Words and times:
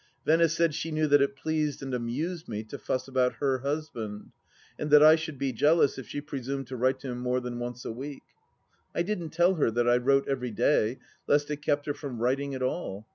Venice 0.25 0.53
said 0.55 0.73
she 0.73 0.89
knew 0.89 1.05
that 1.05 1.21
it 1.21 1.35
pleased 1.35 1.83
and 1.83 1.93
amused 1.93 2.47
me 2.49 2.63
to 2.63 2.79
fuss 2.79 3.07
about 3.07 3.33
her 3.33 3.59
husband, 3.59 4.31
and 4.79 4.89
that 4.89 5.03
I 5.03 5.15
should 5.15 5.37
be 5.37 5.53
jealous 5.53 5.99
if 5.99 6.07
she 6.07 6.21
pre 6.21 6.39
sumed 6.39 6.65
to 6.69 6.75
write 6.75 6.99
to 7.01 7.11
him 7.11 7.19
more 7.19 7.39
than 7.39 7.59
once 7.59 7.85
a 7.85 7.91
week. 7.91 8.23
I 8.95 9.03
didn't 9.03 9.29
tell 9.29 9.53
her 9.53 9.69
that 9.69 9.87
I 9.87 9.97
wrote 9.97 10.27
every 10.27 10.49
day, 10.49 10.97
lest 11.27 11.51
it 11.51 11.57
kept 11.57 11.85
her 11.85 11.93
from 11.93 12.17
writing 12.17 12.55
at 12.55 12.63
all 12.63 13.05